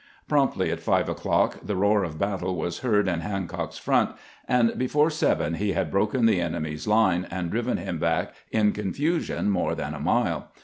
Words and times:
Promptly 0.27 0.71
at 0.71 0.79
five 0.79 1.07
o'clock 1.07 1.59
the 1.63 1.75
roar 1.75 2.03
of 2.03 2.17
battle 2.17 2.55
was 2.55 2.79
heard 2.79 3.07
in 3.07 3.19
Hancock's 3.19 3.77
front, 3.77 4.09
and 4.47 4.75
before 4.75 5.11
seven 5.11 5.53
he 5.53 5.73
had 5.73 5.91
broken 5.91 6.25
the 6.25 6.41
enemy's 6.41 6.87
line, 6.87 7.27
and 7.29 7.51
driven 7.51 7.77
him 7.77 7.99
back 7.99 8.33
in 8.51 8.71
con 8.71 8.93
fusion 8.93 9.51
more 9.51 9.75
than 9.75 9.93
a 9.93 9.99
mile. 9.99 10.51